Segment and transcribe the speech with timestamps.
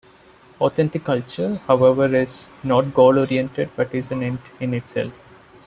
[0.59, 5.13] Authentic culture, however, is not goal-oriented, but is an end in itself.